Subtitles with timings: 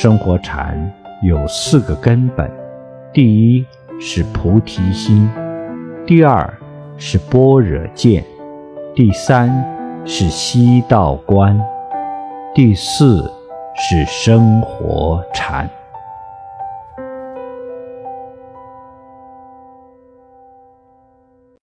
[0.00, 0.78] 生活禅
[1.24, 2.48] 有四个根本
[3.12, 3.66] 第一
[4.00, 5.28] 是菩提心
[6.06, 6.56] 第二
[6.96, 8.24] 是般若见
[8.94, 9.50] 第三
[10.04, 11.60] 是西道观
[12.54, 13.28] 第四
[13.74, 15.68] 是生活禅。